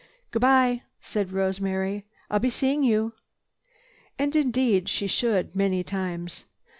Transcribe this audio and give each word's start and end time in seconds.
"Goodbye," 0.31 0.81
said 0.99 1.31
Rosemary, 1.31 2.07
"I'll 2.31 2.39
be 2.39 2.49
seeing 2.49 2.81
you." 2.81 3.13
And 4.17 4.35
indeed 4.35 4.89
she 4.89 5.05
should—many 5.05 5.83
times. 5.83 6.45